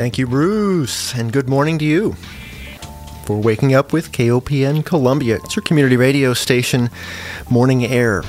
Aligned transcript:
Thank 0.00 0.16
you, 0.16 0.26
Bruce, 0.26 1.14
and 1.14 1.30
good 1.30 1.46
morning 1.46 1.78
to 1.78 1.84
you 1.84 2.14
for 3.26 3.38
waking 3.38 3.74
up 3.74 3.92
with 3.92 4.12
KOPN 4.12 4.82
Columbia. 4.82 5.36
It's 5.44 5.54
your 5.54 5.62
community 5.62 5.98
radio 5.98 6.32
station, 6.32 6.88
Morning 7.50 7.84
Air. 7.84 8.22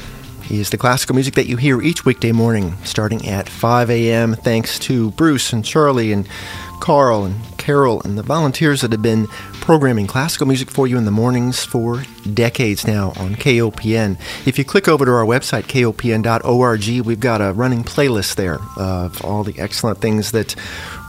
Is 0.52 0.70
the 0.70 0.78
classical 0.78 1.16
music 1.16 1.36
that 1.36 1.48
you 1.48 1.56
hear 1.56 1.82
each 1.82 2.04
weekday 2.04 2.34
morning 2.34 2.76
starting 2.84 3.26
at 3.26 3.48
5 3.48 3.90
a.m. 3.90 4.36
Thanks 4.36 4.78
to 4.80 5.12
Bruce 5.12 5.54
and 5.54 5.64
Charlie 5.64 6.12
and 6.12 6.28
Carl 6.82 7.24
and 7.24 7.58
Carol 7.58 8.02
and 8.02 8.18
the 8.18 8.24
volunteers 8.24 8.82
that 8.82 8.92
have 8.92 9.02
been 9.02 9.28
programming 9.54 10.08
classical 10.08 10.46
music 10.46 10.70
for 10.70 10.88
you 10.88 10.98
in 10.98 11.06
the 11.06 11.12
mornings 11.12 11.64
for 11.64 12.04
decades 12.34 12.86
now 12.86 13.14
on 13.16 13.36
KOPN. 13.36 14.20
If 14.46 14.58
you 14.58 14.66
click 14.66 14.90
over 14.90 15.06
to 15.06 15.12
our 15.12 15.26
website, 15.26 15.64
kopn.org, 15.68 17.06
we've 17.06 17.20
got 17.22 17.40
a 17.40 17.54
running 17.54 17.86
playlist 17.86 18.36
there 18.36 18.60
of 18.76 19.24
all 19.24 19.46
the 19.46 19.58
excellent 19.58 20.00
things 20.00 20.34
that 20.34 20.56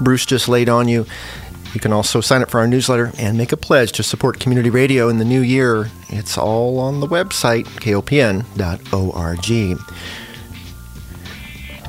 Bruce 0.00 0.24
just 0.24 0.46
laid 0.46 0.68
on 0.68 0.86
you. 0.86 1.04
You 1.74 1.80
can 1.80 1.92
also 1.92 2.20
sign 2.20 2.42
up 2.42 2.50
for 2.50 2.60
our 2.60 2.66
newsletter 2.66 3.12
and 3.18 3.38
make 3.38 3.52
a 3.52 3.56
pledge 3.56 3.92
to 3.92 4.02
support 4.02 4.38
community 4.38 4.68
radio 4.68 5.08
in 5.08 5.18
the 5.18 5.24
new 5.24 5.40
year. 5.40 5.90
It's 6.08 6.36
all 6.36 6.78
on 6.78 7.00
the 7.00 7.06
website, 7.06 7.64
kopn.org. 7.64 8.48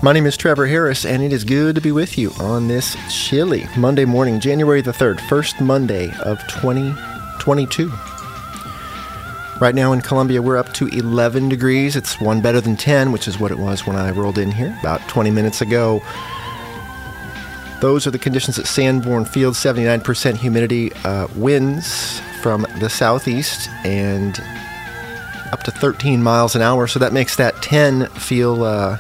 My 0.02 0.12
name 0.12 0.26
is 0.26 0.38
Trevor 0.38 0.68
Harris, 0.68 1.06
and 1.06 1.22
it 1.22 1.34
is 1.34 1.44
good 1.44 1.76
to 1.76 1.82
be 1.82 1.92
with 1.92 2.18
you 2.18 2.32
on 2.40 2.68
this 2.68 2.96
chilly 3.10 3.66
Monday 3.78 4.06
morning, 4.06 4.40
January 4.40 4.82
the 4.82 4.92
3rd, 4.92 5.20
first 5.28 5.60
Monday 5.60 6.12
of 6.20 6.40
2022. 6.48 7.92
Right 9.62 9.76
now 9.76 9.94
in 9.94 10.02
Columbia, 10.02 10.42
we're 10.42 10.58
up 10.58 10.74
to 10.74 10.88
11 10.88 11.48
degrees. 11.48 11.96
It's 11.96 12.20
one 12.20 12.42
better 12.42 12.60
than 12.60 12.76
10, 12.76 13.12
which 13.12 13.28
is 13.28 13.40
what 13.40 13.52
it 13.52 13.60
was 13.60 13.86
when 13.86 13.96
I 13.96 14.12
rolled 14.12 14.38
in 14.38 14.52
here 14.52 14.76
about 14.80 15.08
20 15.08 15.32
minutes 15.32 15.62
ago. 15.62 16.02
Those 17.84 18.08
are 18.08 18.12
the 18.12 18.18
conditions 18.18 18.58
at 18.58 18.66
Sanborn 18.66 19.26
Field 19.26 19.56
79% 19.56 20.38
humidity, 20.38 20.94
uh, 21.04 21.28
winds 21.36 22.22
from 22.42 22.66
the 22.80 22.90
southeast, 22.90 23.70
and 23.84 24.40
up 25.52 25.64
to 25.64 25.72
13 25.72 26.24
miles 26.24 26.56
an 26.56 26.62
hour. 26.62 26.88
So 26.88 26.98
that 27.00 27.12
makes 27.12 27.36
that 27.36 27.62
10 27.62 28.08
feel 28.12 28.64
uh, 28.64 28.98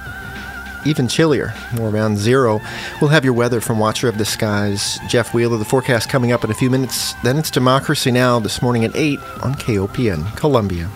even 0.86 1.08
chillier, 1.08 1.54
more 1.76 1.88
around 1.88 2.18
zero. 2.18 2.60
We'll 3.00 3.10
have 3.12 3.24
your 3.24 3.34
weather 3.34 3.62
from 3.62 3.80
Watcher 3.80 4.10
of 4.10 4.18
the 4.18 4.26
Skies, 4.26 5.00
Jeff 5.08 5.34
Wheeler. 5.34 5.58
The 5.58 5.64
forecast 5.64 6.10
coming 6.10 6.34
up 6.34 6.44
in 6.44 6.52
a 6.52 6.54
few 6.54 6.70
minutes. 6.70 7.14
Then 7.24 7.38
it's 7.38 7.50
Democracy 7.50 8.12
Now! 8.12 8.38
this 8.38 8.62
morning 8.62 8.84
at 8.84 8.94
8 8.98 9.18
on 9.44 9.56
KOPN, 9.56 10.36
Columbia. 10.36 10.90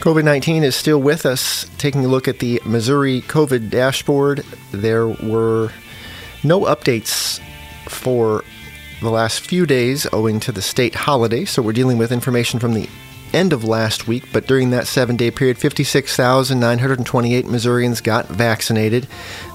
COVID 0.00 0.22
19 0.22 0.62
is 0.62 0.76
still 0.76 1.00
with 1.00 1.26
us. 1.26 1.68
Taking 1.76 2.04
a 2.04 2.08
look 2.08 2.28
at 2.28 2.38
the 2.38 2.62
Missouri 2.64 3.22
COVID 3.22 3.68
dashboard, 3.68 4.44
there 4.70 5.08
were 5.08 5.72
no 6.44 6.60
updates 6.62 7.40
for 7.88 8.44
the 9.00 9.10
last 9.10 9.40
few 9.40 9.66
days 9.66 10.06
owing 10.12 10.38
to 10.40 10.52
the 10.52 10.62
state 10.62 10.94
holiday, 10.94 11.44
so 11.44 11.62
we're 11.62 11.72
dealing 11.72 11.98
with 11.98 12.12
information 12.12 12.60
from 12.60 12.74
the 12.74 12.88
end 13.32 13.52
of 13.52 13.64
last 13.64 14.06
week, 14.06 14.28
but 14.32 14.46
during 14.46 14.70
that 14.70 14.86
seven 14.86 15.16
day 15.16 15.32
period, 15.32 15.58
56,928 15.58 17.46
Missourians 17.46 18.00
got 18.00 18.28
vaccinated. 18.28 19.08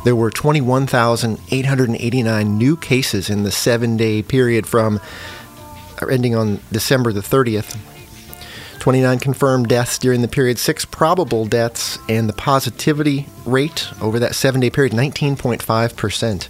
There 0.03 0.16
were 0.16 0.30
21,889 0.30 2.57
new 2.57 2.75
cases 2.75 3.30
in 3.30 3.44
the 3.44 3.52
seven 3.52 3.95
day 3.95 4.22
period 4.22 4.67
from 4.67 5.00
ending 6.11 6.35
on 6.35 6.59
December 6.72 7.13
the 7.13 7.22
30th. 7.22 7.78
29 8.84 9.20
confirmed 9.20 9.70
deaths 9.70 9.98
during 9.98 10.22
the 10.22 10.28
period, 10.28 10.59
six 10.59 10.84
probable 10.84 11.45
deaths, 11.45 11.98
and 12.09 12.28
the 12.28 12.34
positivity 12.34 13.25
rate 13.45 13.88
over 14.02 14.20
that 14.20 14.36
seven 14.36 14.59
day 14.59 14.70
period 14.70 14.92
19.5%. 14.92 16.50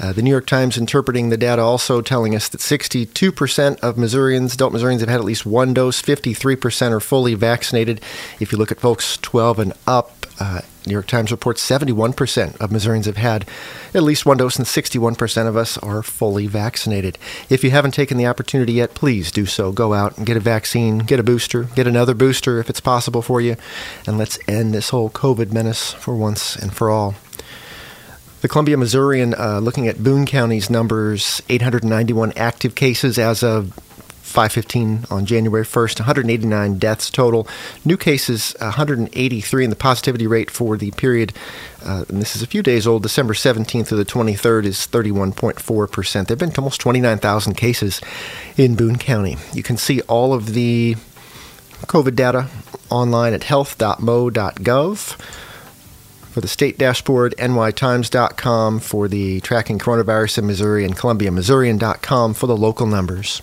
Uh, 0.00 0.12
the 0.14 0.22
New 0.22 0.30
York 0.30 0.46
Times 0.46 0.78
interpreting 0.78 1.28
the 1.28 1.36
data 1.36 1.60
also 1.60 2.00
telling 2.00 2.34
us 2.34 2.48
that 2.48 2.62
62% 2.62 3.80
of 3.80 3.98
Missourians, 3.98 4.54
adult 4.54 4.72
Missourians, 4.72 5.02
have 5.02 5.10
had 5.10 5.20
at 5.20 5.26
least 5.26 5.44
one 5.44 5.74
dose. 5.74 6.00
53% 6.00 6.90
are 6.90 7.00
fully 7.00 7.34
vaccinated. 7.34 8.00
If 8.40 8.50
you 8.50 8.56
look 8.56 8.72
at 8.72 8.80
folks 8.80 9.18
12 9.18 9.58
and 9.58 9.72
up, 9.86 10.24
uh, 10.40 10.62
New 10.88 10.94
York 10.94 11.06
Times 11.06 11.30
reports 11.30 11.66
71% 11.68 12.60
of 12.60 12.72
Missourians 12.72 13.06
have 13.06 13.16
had 13.16 13.46
at 13.94 14.02
least 14.02 14.26
one 14.26 14.36
dose, 14.36 14.56
and 14.56 14.66
61% 14.66 15.46
of 15.46 15.56
us 15.56 15.78
are 15.78 16.02
fully 16.02 16.46
vaccinated. 16.46 17.18
If 17.48 17.62
you 17.62 17.70
haven't 17.70 17.92
taken 17.92 18.16
the 18.16 18.26
opportunity 18.26 18.74
yet, 18.74 18.94
please 18.94 19.30
do 19.30 19.46
so. 19.46 19.72
Go 19.72 19.94
out 19.94 20.16
and 20.16 20.26
get 20.26 20.36
a 20.36 20.40
vaccine, 20.40 20.98
get 20.98 21.20
a 21.20 21.22
booster, 21.22 21.64
get 21.74 21.86
another 21.86 22.14
booster 22.14 22.58
if 22.58 22.68
it's 22.68 22.80
possible 22.80 23.22
for 23.22 23.40
you, 23.40 23.56
and 24.06 24.18
let's 24.18 24.38
end 24.48 24.74
this 24.74 24.90
whole 24.90 25.10
COVID 25.10 25.52
menace 25.52 25.92
for 25.92 26.16
once 26.16 26.56
and 26.56 26.74
for 26.74 26.90
all. 26.90 27.14
The 28.40 28.48
Columbia 28.48 28.76
Missourian, 28.76 29.34
uh, 29.34 29.58
looking 29.58 29.88
at 29.88 30.02
Boone 30.02 30.24
County's 30.24 30.70
numbers, 30.70 31.42
891 31.48 32.32
active 32.36 32.76
cases 32.76 33.18
as 33.18 33.42
of 33.42 33.72
515 34.28 35.06
on 35.10 35.26
January 35.26 35.64
1st, 35.64 36.00
189 36.00 36.78
deaths 36.78 37.10
total. 37.10 37.48
New 37.84 37.96
cases 37.96 38.54
183, 38.60 39.64
and 39.64 39.72
the 39.72 39.76
positivity 39.76 40.26
rate 40.26 40.50
for 40.50 40.76
the 40.76 40.90
period, 40.92 41.32
uh, 41.84 42.04
and 42.08 42.20
this 42.20 42.36
is 42.36 42.42
a 42.42 42.46
few 42.46 42.62
days 42.62 42.86
old, 42.86 43.02
December 43.02 43.34
17th 43.34 43.88
through 43.88 43.98
the 43.98 44.04
23rd, 44.04 44.64
is 44.64 44.76
31.4%. 44.86 46.12
There 46.12 46.24
have 46.28 46.38
been 46.38 46.52
almost 46.56 46.80
29,000 46.80 47.54
cases 47.54 48.00
in 48.56 48.76
Boone 48.76 48.98
County. 48.98 49.36
You 49.52 49.62
can 49.62 49.76
see 49.76 50.00
all 50.02 50.34
of 50.34 50.52
the 50.52 50.96
COVID 51.86 52.14
data 52.14 52.48
online 52.90 53.32
at 53.32 53.44
health.mo.gov 53.44 55.16
for 56.38 56.40
the 56.40 56.48
state 56.48 56.78
dashboard, 56.78 57.34
nytimes.com 57.38 58.80
for 58.80 59.08
the 59.08 59.40
tracking 59.40 59.78
coronavirus 59.78 60.38
in 60.38 60.46
Missouri, 60.46 60.84
and 60.84 60.96
columbiamissourian.com 60.96 62.34
for 62.34 62.46
the 62.46 62.56
local 62.56 62.86
numbers. 62.86 63.42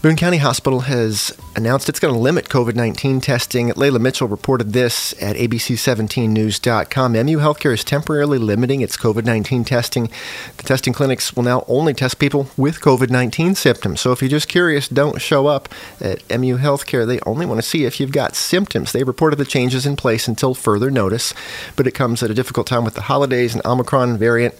Boone 0.00 0.14
County 0.14 0.36
Hospital 0.38 0.80
has 0.80 1.36
announced 1.58 1.88
it's 1.88 1.98
going 1.98 2.14
to 2.14 2.20
limit 2.20 2.48
COVID 2.48 2.76
19 2.76 3.20
testing. 3.20 3.70
Layla 3.70 4.00
Mitchell 4.00 4.28
reported 4.28 4.72
this 4.72 5.12
at 5.20 5.34
ABC17News.com. 5.34 7.12
MU 7.12 7.38
Healthcare 7.38 7.74
is 7.74 7.82
temporarily 7.82 8.38
limiting 8.38 8.80
its 8.80 8.96
COVID 8.96 9.24
19 9.24 9.64
testing. 9.64 10.08
The 10.56 10.62
testing 10.62 10.92
clinics 10.92 11.34
will 11.34 11.42
now 11.42 11.64
only 11.66 11.94
test 11.94 12.20
people 12.20 12.48
with 12.56 12.80
COVID 12.80 13.10
19 13.10 13.56
symptoms. 13.56 14.00
So 14.00 14.12
if 14.12 14.22
you're 14.22 14.30
just 14.30 14.48
curious, 14.48 14.88
don't 14.88 15.20
show 15.20 15.48
up 15.48 15.68
at 16.00 16.22
MU 16.30 16.58
Healthcare. 16.58 17.04
They 17.04 17.18
only 17.26 17.44
want 17.44 17.60
to 17.60 17.68
see 17.68 17.84
if 17.84 17.98
you've 17.98 18.12
got 18.12 18.36
symptoms. 18.36 18.92
They 18.92 19.02
reported 19.02 19.36
the 19.36 19.44
changes 19.44 19.84
in 19.84 19.96
place 19.96 20.28
until 20.28 20.54
further 20.54 20.92
notice, 20.92 21.34
but 21.74 21.88
it 21.88 21.92
comes 21.92 22.22
at 22.22 22.30
a 22.30 22.34
difficult 22.34 22.68
time 22.68 22.84
with 22.84 22.94
the 22.94 23.02
holidays 23.02 23.54
and 23.54 23.66
Omicron 23.66 24.16
variant. 24.16 24.54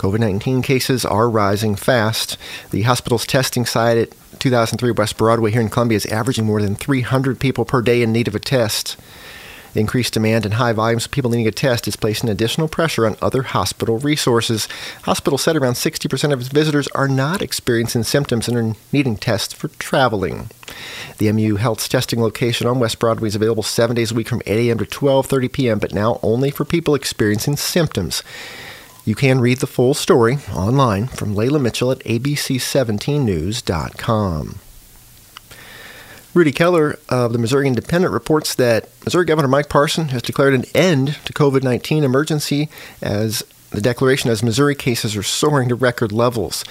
COVID 0.00 0.20
19 0.20 0.62
cases 0.62 1.04
are 1.04 1.28
rising 1.28 1.76
fast. 1.76 2.38
The 2.70 2.82
hospital's 2.82 3.26
testing 3.26 3.66
site 3.66 3.98
at 3.98 4.10
2003 4.38 4.92
West 4.92 5.18
Broadway 5.18 5.50
here 5.50 5.60
in 5.60 5.68
Columbia 5.68 5.96
is 5.96 6.06
averaging 6.06 6.29
more 6.38 6.62
than 6.62 6.76
300 6.76 7.40
people 7.40 7.64
per 7.64 7.82
day 7.82 8.02
in 8.02 8.12
need 8.12 8.28
of 8.28 8.34
a 8.34 8.40
test. 8.40 8.96
The 9.72 9.80
increased 9.80 10.14
demand 10.14 10.44
and 10.44 10.54
high 10.54 10.72
volumes 10.72 11.04
of 11.04 11.12
people 11.12 11.30
needing 11.30 11.46
a 11.46 11.52
test 11.52 11.86
is 11.86 11.94
placing 11.94 12.28
additional 12.28 12.66
pressure 12.66 13.06
on 13.06 13.14
other 13.22 13.42
hospital 13.42 13.98
resources. 13.98 14.66
Hospital 15.02 15.38
said 15.38 15.54
around 15.56 15.74
60% 15.74 16.32
of 16.32 16.40
its 16.40 16.48
visitors 16.48 16.88
are 16.88 17.06
not 17.06 17.40
experiencing 17.40 18.02
symptoms 18.02 18.48
and 18.48 18.56
are 18.56 18.74
needing 18.92 19.16
tests 19.16 19.54
for 19.54 19.68
traveling. 19.78 20.50
The 21.18 21.30
MU 21.32 21.54
Health's 21.56 21.88
testing 21.88 22.20
location 22.20 22.66
on 22.66 22.80
West 22.80 22.98
Broadway 22.98 23.28
is 23.28 23.36
available 23.36 23.62
seven 23.62 23.94
days 23.94 24.10
a 24.10 24.14
week 24.14 24.28
from 24.28 24.42
8 24.44 24.68
a.m. 24.68 24.78
to 24.78 24.86
12:30 24.86 25.52
p.m., 25.52 25.78
but 25.78 25.94
now 25.94 26.18
only 26.22 26.50
for 26.50 26.64
people 26.64 26.96
experiencing 26.96 27.56
symptoms. 27.56 28.24
You 29.04 29.14
can 29.14 29.40
read 29.40 29.58
the 29.58 29.66
full 29.66 29.92
story 29.94 30.38
online 30.52 31.06
from 31.06 31.34
Layla 31.34 31.60
Mitchell 31.60 31.92
at 31.92 32.00
abc17news.com. 32.00 34.60
Rudy 36.32 36.52
Keller 36.52 36.96
of 37.08 37.32
the 37.32 37.38
Missouri 37.38 37.66
Independent 37.66 38.12
reports 38.12 38.54
that 38.54 38.88
Missouri 39.04 39.24
Governor 39.24 39.48
Mike 39.48 39.68
Parson 39.68 40.08
has 40.08 40.22
declared 40.22 40.54
an 40.54 40.64
end 40.74 41.18
to 41.24 41.32
COVID 41.32 41.64
19 41.64 42.04
emergency 42.04 42.68
as 43.02 43.42
the 43.70 43.80
declaration 43.80 44.30
as 44.30 44.42
Missouri 44.42 44.74
cases 44.74 45.16
are 45.16 45.22
soaring 45.22 45.68
to 45.68 45.74
record 45.74 46.12
levels. 46.12 46.64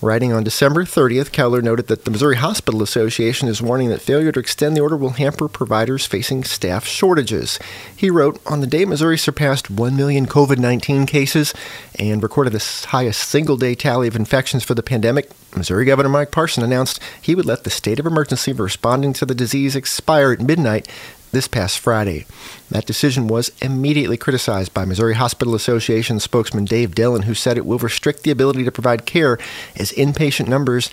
Writing 0.00 0.32
on 0.32 0.44
December 0.44 0.84
30th, 0.84 1.32
Keller 1.32 1.62
noted 1.62 1.88
that 1.88 2.04
the 2.04 2.10
Missouri 2.10 2.36
Hospital 2.36 2.82
Association 2.82 3.48
is 3.48 3.62
warning 3.62 3.88
that 3.88 4.00
failure 4.00 4.30
to 4.30 4.40
extend 4.40 4.76
the 4.76 4.80
order 4.80 4.96
will 4.96 5.10
hamper 5.10 5.48
providers 5.48 6.06
facing 6.06 6.44
staff 6.44 6.86
shortages. 6.86 7.58
He 7.96 8.10
wrote, 8.10 8.40
On 8.46 8.60
the 8.60 8.66
day 8.66 8.84
Missouri 8.84 9.18
surpassed 9.18 9.70
1 9.70 9.96
million 9.96 10.26
COVID 10.26 10.58
19 10.58 11.06
cases 11.06 11.54
and 11.98 12.22
recorded 12.22 12.52
the 12.52 12.86
highest 12.88 13.28
single 13.28 13.56
day 13.56 13.74
tally 13.74 14.06
of 14.06 14.16
infections 14.16 14.62
for 14.62 14.74
the 14.74 14.82
pandemic, 14.82 15.30
Missouri 15.56 15.84
Governor 15.84 16.08
Mike 16.08 16.30
Parson 16.30 16.62
announced 16.62 17.00
he 17.20 17.34
would 17.34 17.46
let 17.46 17.64
the 17.64 17.70
state 17.70 17.98
of 17.98 18.06
emergency 18.06 18.52
responding 18.52 19.12
to 19.14 19.26
the 19.26 19.34
disease 19.34 19.74
expire 19.74 20.32
at 20.32 20.40
midnight 20.40 20.88
this 21.34 21.48
past 21.48 21.78
Friday. 21.78 22.24
That 22.70 22.86
decision 22.86 23.26
was 23.26 23.52
immediately 23.60 24.16
criticized 24.16 24.72
by 24.72 24.84
Missouri 24.84 25.14
Hospital 25.14 25.54
Association 25.54 26.20
spokesman 26.20 26.64
Dave 26.64 26.94
Dillon, 26.94 27.22
who 27.22 27.34
said 27.34 27.58
it 27.58 27.66
will 27.66 27.78
restrict 27.78 28.22
the 28.22 28.30
ability 28.30 28.64
to 28.64 28.72
provide 28.72 29.04
care 29.04 29.38
as 29.76 29.92
inpatient 29.92 30.48
numbers 30.48 30.90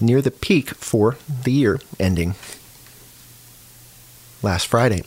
near 0.00 0.20
the 0.20 0.30
peak 0.30 0.70
for 0.70 1.16
the 1.44 1.52
year 1.52 1.80
ending 1.98 2.34
last 4.42 4.66
Friday. 4.66 5.02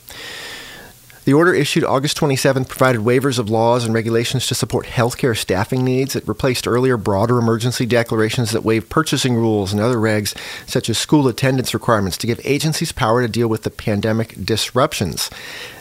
The 1.30 1.34
order 1.34 1.54
issued 1.54 1.84
August 1.84 2.18
27th 2.18 2.66
provided 2.66 3.02
waivers 3.02 3.38
of 3.38 3.48
laws 3.48 3.84
and 3.84 3.94
regulations 3.94 4.48
to 4.48 4.54
support 4.56 4.86
healthcare 4.86 5.38
staffing 5.38 5.84
needs. 5.84 6.16
It 6.16 6.26
replaced 6.26 6.66
earlier 6.66 6.96
broader 6.96 7.38
emergency 7.38 7.86
declarations 7.86 8.50
that 8.50 8.64
waived 8.64 8.90
purchasing 8.90 9.36
rules 9.36 9.72
and 9.72 9.80
other 9.80 9.98
regs, 9.98 10.36
such 10.66 10.90
as 10.90 10.98
school 10.98 11.28
attendance 11.28 11.72
requirements, 11.72 12.16
to 12.16 12.26
give 12.26 12.40
agencies 12.42 12.90
power 12.90 13.22
to 13.22 13.28
deal 13.28 13.46
with 13.46 13.62
the 13.62 13.70
pandemic 13.70 14.44
disruptions. 14.44 15.30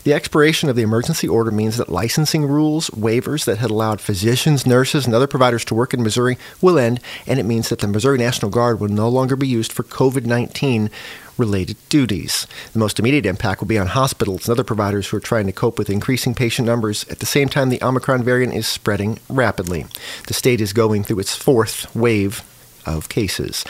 The 0.09 0.15
expiration 0.15 0.69
of 0.69 0.75
the 0.75 0.81
emergency 0.81 1.27
order 1.27 1.51
means 1.51 1.77
that 1.77 1.87
licensing 1.87 2.47
rules, 2.47 2.89
waivers 2.89 3.45
that 3.45 3.59
had 3.59 3.69
allowed 3.69 4.01
physicians, 4.01 4.65
nurses, 4.65 5.05
and 5.05 5.13
other 5.13 5.27
providers 5.27 5.63
to 5.65 5.75
work 5.75 5.93
in 5.93 6.01
Missouri 6.01 6.35
will 6.61 6.79
end, 6.79 6.99
and 7.27 7.39
it 7.39 7.45
means 7.45 7.69
that 7.69 7.77
the 7.77 7.87
Missouri 7.87 8.17
National 8.17 8.49
Guard 8.49 8.79
will 8.79 8.87
no 8.87 9.07
longer 9.07 9.35
be 9.35 9.47
used 9.47 9.71
for 9.71 9.83
COVID 9.83 10.25
19 10.25 10.89
related 11.37 11.77
duties. 11.89 12.47
The 12.73 12.79
most 12.79 12.97
immediate 12.97 13.27
impact 13.27 13.61
will 13.61 13.67
be 13.67 13.77
on 13.77 13.85
hospitals 13.85 14.47
and 14.47 14.53
other 14.53 14.63
providers 14.63 15.07
who 15.07 15.17
are 15.17 15.19
trying 15.19 15.45
to 15.45 15.51
cope 15.51 15.77
with 15.77 15.91
increasing 15.91 16.33
patient 16.33 16.65
numbers 16.65 17.05
at 17.09 17.19
the 17.19 17.27
same 17.27 17.47
time 17.47 17.69
the 17.69 17.83
Omicron 17.83 18.23
variant 18.23 18.55
is 18.55 18.67
spreading 18.67 19.19
rapidly. 19.29 19.85
The 20.25 20.33
state 20.33 20.59
is 20.59 20.73
going 20.73 21.03
through 21.03 21.19
its 21.19 21.35
fourth 21.35 21.95
wave 21.95 22.41
of 22.83 23.09
cases. 23.09 23.63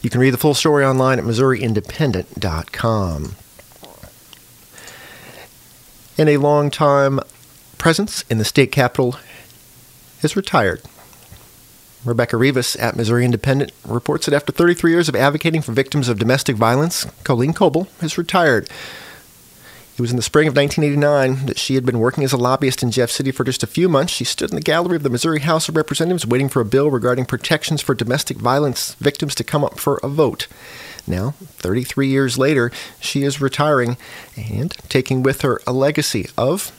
You 0.00 0.08
can 0.08 0.22
read 0.22 0.32
the 0.32 0.38
full 0.38 0.54
story 0.54 0.82
online 0.82 1.18
at 1.18 1.26
MissouriIndependent.com. 1.26 3.36
And 6.16 6.28
a 6.28 6.36
long-time 6.36 7.20
presence 7.78 8.24
in 8.30 8.38
the 8.38 8.44
state 8.44 8.70
capitol 8.70 9.16
has 10.20 10.36
retired. 10.36 10.80
Rebecca 12.04 12.36
Rivas 12.36 12.76
at 12.76 12.96
Missouri 12.96 13.24
Independent 13.24 13.72
reports 13.86 14.26
that 14.26 14.34
after 14.34 14.52
33 14.52 14.90
years 14.90 15.08
of 15.08 15.16
advocating 15.16 15.62
for 15.62 15.72
victims 15.72 16.08
of 16.08 16.18
domestic 16.18 16.56
violence, 16.56 17.06
Colleen 17.24 17.52
Coble 17.52 17.88
has 18.00 18.18
retired. 18.18 18.68
It 19.96 20.00
was 20.00 20.10
in 20.10 20.16
the 20.16 20.22
spring 20.22 20.48
of 20.48 20.56
1989 20.56 21.46
that 21.46 21.58
she 21.58 21.76
had 21.76 21.86
been 21.86 22.00
working 22.00 22.24
as 22.24 22.32
a 22.32 22.36
lobbyist 22.36 22.82
in 22.82 22.90
Jeff 22.90 23.10
City 23.10 23.30
for 23.30 23.44
just 23.44 23.62
a 23.62 23.66
few 23.68 23.88
months. 23.88 24.12
She 24.12 24.24
stood 24.24 24.50
in 24.50 24.56
the 24.56 24.60
gallery 24.60 24.96
of 24.96 25.04
the 25.04 25.10
Missouri 25.10 25.40
House 25.40 25.68
of 25.68 25.76
Representatives 25.76 26.26
waiting 26.26 26.48
for 26.48 26.60
a 26.60 26.64
bill 26.64 26.90
regarding 26.90 27.26
protections 27.26 27.80
for 27.80 27.94
domestic 27.94 28.36
violence 28.36 28.94
victims 28.94 29.34
to 29.36 29.44
come 29.44 29.64
up 29.64 29.78
for 29.78 29.98
a 30.02 30.08
vote. 30.08 30.48
Now, 31.06 31.32
33 31.58 32.08
years 32.08 32.38
later, 32.38 32.70
she 32.98 33.22
is 33.22 33.40
retiring 33.40 33.96
and 34.36 34.72
taking 34.88 35.22
with 35.22 35.42
her 35.42 35.60
a 35.66 35.72
legacy 35.72 36.28
of 36.36 36.72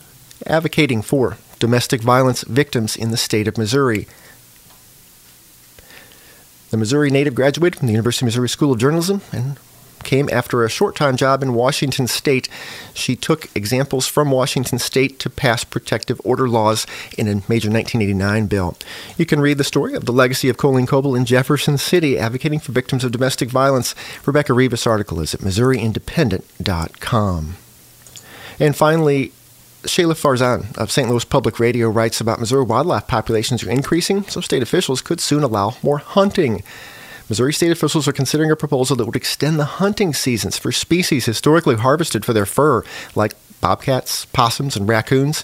advocating 0.48 1.02
for 1.02 1.38
domestic 1.60 2.02
violence 2.02 2.44
victims 2.44 2.96
in 2.96 3.12
the 3.12 3.18
state 3.18 3.48
of 3.48 3.58
Missouri. 3.58 4.08
The 6.72 6.78
Missouri 6.78 7.10
native 7.10 7.36
graduated 7.36 7.80
from 7.80 7.88
the 7.88 7.94
University 7.94 8.26
of 8.26 8.28
Missouri 8.28 8.50
School 8.50 8.74
of 8.74 8.80
Journalism 8.80 9.22
and 9.32 9.58
came 10.06 10.30
after 10.32 10.64
a 10.64 10.70
short 10.70 10.96
time 10.96 11.18
job 11.18 11.44
in 11.44 11.54
Washington 11.54 12.08
state. 12.08 12.48
She 12.94 13.18
took 13.18 13.54
examples 13.56 14.08
from 14.08 14.32
Washington 14.32 14.80
state 14.80 15.20
to 15.20 15.30
pass 15.30 15.66
protective 15.66 16.22
order 16.24 16.48
laws 16.48 16.88
in 17.18 17.28
a 17.28 17.44
major 17.50 17.70
1989 17.70 18.48
bill. 18.48 18.78
You 19.18 19.26
can 19.26 19.42
read 19.42 19.58
the 19.58 19.66
story 19.66 19.96
of 19.96 20.06
the 20.06 20.14
legacy 20.14 20.48
of 20.48 20.56
Colleen 20.56 20.88
Coble 20.88 21.16
in 21.16 21.26
Jefferson 21.26 21.78
City 21.78 22.18
advocating 22.18 22.60
for 22.60 22.72
victims 22.72 23.04
of 23.04 23.12
domestic 23.12 23.50
violence. 23.50 23.94
Rebecca 24.26 24.54
Rivas' 24.54 24.88
article 24.88 25.20
is 25.20 25.34
at 25.34 25.42
MissouriIndependent.com. 25.42 27.58
And 28.58 28.74
finally, 28.76 29.34
Shahla 29.84 30.14
Farzan 30.14 30.76
of 30.78 30.92
St. 30.92 31.10
Louis 31.10 31.26
Public 31.26 31.60
Radio 31.60 31.90
writes 31.90 32.22
about 32.22 32.40
Missouri 32.40 32.64
wildlife 32.64 33.08
populations 33.08 33.64
are 33.64 33.70
increasing, 33.70 34.24
so 34.24 34.42
state 34.42 34.64
officials 34.64 35.02
could 35.02 35.20
soon 35.20 35.44
allow 35.44 35.76
more 35.84 36.00
hunting. 36.00 36.64
Missouri 37.28 37.54
state 37.54 37.72
officials 37.72 38.08
are 38.08 38.14
considering 38.14 38.52
a 38.52 38.56
proposal 38.56 38.96
that 38.96 39.06
would 39.06 39.16
extend 39.16 39.60
the 39.60 39.66
hunting 39.66 40.14
seasons 40.14 40.60
for 40.60 40.72
species 40.72 41.26
historically 41.26 41.76
harvested 41.76 42.24
for 42.24 42.34
their 42.34 42.46
fur, 42.46 42.84
like 43.16 43.34
bobcats, 43.62 44.26
possums, 44.26 44.76
and 44.76 44.88
raccoons. 44.88 45.44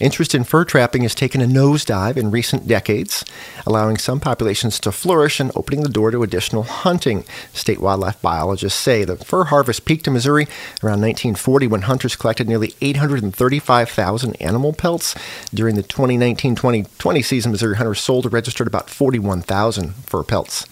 Interest 0.00 0.34
in 0.34 0.42
fur 0.42 0.64
trapping 0.64 1.02
has 1.02 1.14
taken 1.14 1.40
a 1.40 1.46
nosedive 1.46 2.16
in 2.16 2.32
recent 2.32 2.66
decades, 2.66 3.24
allowing 3.64 3.96
some 3.96 4.18
populations 4.18 4.80
to 4.80 4.90
flourish 4.90 5.38
and 5.38 5.52
opening 5.54 5.84
the 5.84 5.88
door 5.88 6.10
to 6.10 6.24
additional 6.24 6.64
hunting. 6.64 7.24
State 7.52 7.80
wildlife 7.80 8.20
biologists 8.20 8.80
say 8.80 9.04
the 9.04 9.14
fur 9.14 9.44
harvest 9.44 9.84
peaked 9.84 10.08
in 10.08 10.14
Missouri 10.14 10.46
around 10.82 11.02
1940 11.02 11.68
when 11.68 11.82
hunters 11.82 12.16
collected 12.16 12.48
nearly 12.48 12.74
835,000 12.80 14.34
animal 14.42 14.72
pelts. 14.72 15.14
During 15.54 15.76
the 15.76 15.84
2019 15.84 16.56
2020 16.56 17.22
season, 17.22 17.52
Missouri 17.52 17.76
hunters 17.76 18.00
sold 18.00 18.26
or 18.26 18.30
registered 18.30 18.66
about 18.66 18.90
41,000 18.90 19.94
fur 19.94 20.24
pelts. 20.24 20.66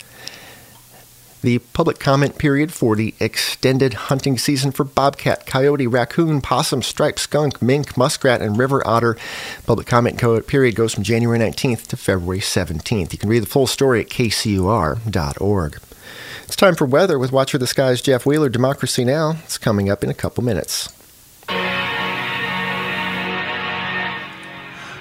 The 1.42 1.58
public 1.58 1.98
comment 1.98 2.36
period 2.36 2.72
for 2.72 2.96
the 2.96 3.14
extended 3.18 3.94
hunting 3.94 4.36
season 4.36 4.72
for 4.72 4.84
bobcat, 4.84 5.46
coyote, 5.46 5.86
raccoon, 5.86 6.42
possum, 6.42 6.82
striped 6.82 7.20
skunk, 7.20 7.62
mink, 7.62 7.96
muskrat, 7.96 8.42
and 8.42 8.58
river 8.58 8.86
otter. 8.86 9.16
Public 9.64 9.86
comment 9.86 10.18
period 10.18 10.74
goes 10.74 10.92
from 10.92 11.02
January 11.02 11.38
19th 11.38 11.86
to 11.88 11.96
February 11.96 12.40
17th. 12.40 13.12
You 13.12 13.18
can 13.18 13.30
read 13.30 13.42
the 13.42 13.46
full 13.46 13.66
story 13.66 14.02
at 14.02 14.10
kcur.org. 14.10 15.80
It's 16.44 16.56
time 16.56 16.74
for 16.74 16.84
weather 16.84 17.18
with 17.18 17.32
Watcher 17.32 17.58
the 17.58 17.66
Skies 17.66 18.02
Jeff 18.02 18.26
Wheeler. 18.26 18.48
Democracy 18.48 19.04
Now! 19.04 19.36
It's 19.44 19.56
coming 19.56 19.88
up 19.88 20.04
in 20.04 20.10
a 20.10 20.14
couple 20.14 20.44
minutes. 20.44 20.88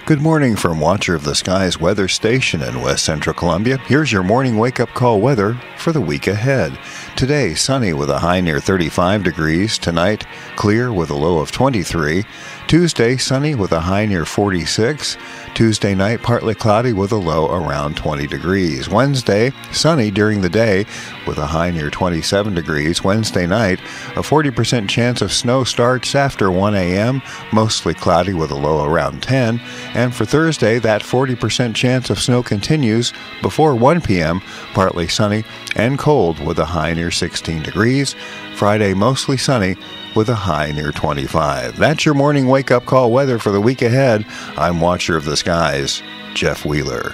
Good 0.10 0.22
morning 0.24 0.56
from 0.56 0.80
Watcher 0.80 1.14
of 1.14 1.24
the 1.24 1.36
Skies 1.36 1.80
Weather 1.80 2.08
Station 2.08 2.64
in 2.64 2.82
West 2.82 3.06
Central 3.06 3.36
Columbia. 3.36 3.78
Here's 3.78 4.12
your 4.12 4.24
morning 4.24 4.58
wake 4.58 4.80
up 4.80 4.90
call 4.90 5.22
weather 5.22 5.54
for 5.78 5.92
the 5.92 6.02
week 6.02 6.26
ahead. 6.26 6.76
Today, 7.16 7.54
sunny 7.54 7.94
with 7.94 8.10
a 8.10 8.18
high 8.18 8.42
near 8.42 8.60
35 8.60 9.24
degrees. 9.24 9.78
Tonight, 9.78 10.26
clear 10.56 10.92
with 10.92 11.12
a 11.12 11.16
low 11.16 11.38
of 11.38 11.52
23. 11.52 12.26
Tuesday, 12.68 13.18
sunny 13.18 13.54
with 13.54 13.72
a 13.72 13.80
high 13.80 14.06
near 14.06 14.26
46. 14.26 15.18
Tuesday 15.54 15.94
night, 15.94 16.24
partly 16.24 16.56
cloudy 16.56 16.94
with 16.94 17.12
a 17.12 17.16
low 17.18 17.52
around 17.52 17.98
20 17.98 18.26
degrees. 18.26 18.90
Wednesday, 18.90 19.52
sunny 19.72 20.10
during 20.10 20.42
the 20.42 20.50
day 20.50 20.86
with 21.28 21.38
a 21.38 21.46
high 21.46 21.72
near 21.72 21.90
27 21.90 22.54
degrees. 22.54 23.04
Wednesday 23.04 23.46
night, 23.46 23.80
a 24.16 24.22
40% 24.22 24.88
chance 24.88 25.22
of 25.22 25.34
snow 25.34 25.64
starts 25.64 26.16
after 26.16 26.50
1 26.50 26.74
a.m., 26.76 27.22
mostly 27.52 27.94
cloudy 27.94 28.34
with 28.34 28.52
a 28.52 28.56
low 28.56 28.86
around 28.86 29.22
10. 29.24 29.60
And 30.00 30.16
for 30.16 30.24
Thursday, 30.24 30.80
that 30.80 31.02
40% 31.02 31.76
chance 31.76 32.10
of 32.10 32.22
snow 32.22 32.42
continues 32.42 33.12
before 33.42 33.76
1 33.76 34.00
p.m., 34.00 34.40
partly 34.74 35.10
sunny 35.10 35.44
and 35.76 36.00
cold 36.00 36.40
with 36.40 36.58
a 36.58 36.64
high 36.64 36.94
near 36.94 37.12
16 37.12 37.64
degrees. 37.64 38.16
Friday, 38.56 38.94
mostly 38.94 39.36
sunny 39.36 39.76
with 40.16 40.30
a 40.30 40.36
high 40.36 40.72
near 40.72 40.94
25. 40.94 41.78
That's 41.78 42.06
your 42.06 42.16
morning 42.16 42.48
wake 42.48 42.72
up 42.72 42.86
call 42.86 43.12
weather 43.12 43.40
for 43.40 43.52
the 43.52 43.60
week 43.60 43.82
ahead. 43.82 44.26
I'm 44.56 44.80
Watcher 44.80 45.18
of 45.18 45.26
the 45.26 45.36
Skies, 45.36 46.02
Jeff 46.34 46.64
Wheeler. 46.64 47.14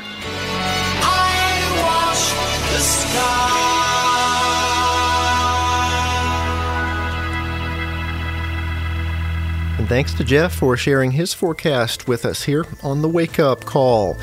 And 9.85 9.89
thanks 9.91 10.15
to 10.15 10.23
Jeff 10.23 10.51
for 10.51 10.75
sharing 10.75 11.11
his 11.11 11.35
forecast 11.35 12.07
with 12.07 12.25
us 12.25 12.41
here 12.41 12.65
on 12.81 13.03
the 13.03 13.07
Wake 13.07 13.37
Up 13.37 13.65
Call. 13.65 14.17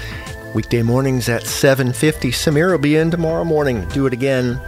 Weekday 0.57 0.83
mornings 0.83 1.28
at 1.28 1.47
7:50. 1.47 2.33
Samira 2.33 2.73
will 2.73 2.78
be 2.78 2.97
in 2.97 3.12
tomorrow 3.12 3.45
morning. 3.45 3.87
Do 3.90 4.07
it 4.07 4.12
again 4.12 4.61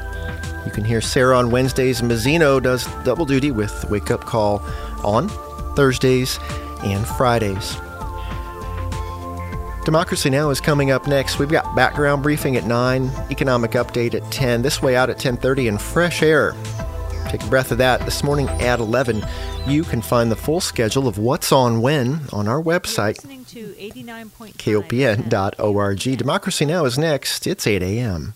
you 0.65 0.71
can 0.71 0.85
hear 0.85 1.01
Sarah 1.01 1.37
on 1.37 1.51
Wednesdays. 1.51 2.01
Mazzino 2.01 2.63
does 2.63 2.87
double 3.03 3.27
duty 3.27 3.51
with 3.51 3.85
Wake 3.91 4.13
Up 4.13 4.25
Call 4.25 4.63
on 5.03 5.29
Thursdays 5.75 6.39
and 6.85 7.05
Fridays. 7.05 7.77
Democracy 9.85 10.31
Now! 10.31 10.51
is 10.51 10.61
coming 10.61 10.93
up 10.93 11.09
next. 11.09 11.41
We've 11.41 11.49
got 11.49 11.75
background 11.75 12.23
briefing 12.23 12.55
at 12.55 12.67
9, 12.67 13.11
economic 13.33 13.73
update 13.73 14.15
at 14.15 14.31
10, 14.31 14.63
this 14.63 14.81
way 14.81 14.95
out 14.95 15.11
at 15.11 15.19
10.30, 15.19 15.71
and 15.71 15.83
fresh 15.83 16.23
air. 16.23 16.55
Take 17.29 17.43
a 17.43 17.49
breath 17.49 17.73
of 17.73 17.79
that. 17.79 18.01
This 18.05 18.23
morning 18.23 18.49
at 18.49 18.81
11, 18.81 19.25
you 19.67 19.83
can 19.85 20.03
find 20.03 20.31
the 20.31 20.37
full 20.37 20.61
schedule 20.61 21.09
of 21.09 21.19
what's 21.19 21.53
on 21.53 21.81
when 21.81 22.21
on 22.33 22.49
our 22.49 22.63
website, 22.63 23.19
kopn.org. 24.59 26.19
Democracy 26.19 26.65
Now! 26.65 26.85
is 26.85 26.99
next. 26.99 27.47
It's 27.47 27.67
8 27.67 27.83
a.m. 27.83 28.35